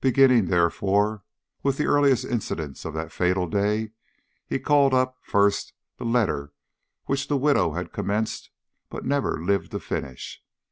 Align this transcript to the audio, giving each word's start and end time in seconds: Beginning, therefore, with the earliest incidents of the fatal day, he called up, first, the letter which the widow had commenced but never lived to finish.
Beginning, 0.00 0.44
therefore, 0.46 1.24
with 1.64 1.76
the 1.76 1.86
earliest 1.88 2.24
incidents 2.24 2.84
of 2.84 2.94
the 2.94 3.10
fatal 3.10 3.48
day, 3.48 3.90
he 4.46 4.60
called 4.60 4.94
up, 4.94 5.18
first, 5.22 5.72
the 5.96 6.04
letter 6.04 6.52
which 7.06 7.26
the 7.26 7.36
widow 7.36 7.72
had 7.72 7.90
commenced 7.92 8.50
but 8.90 9.04
never 9.04 9.42
lived 9.42 9.72
to 9.72 9.80
finish. 9.80 10.40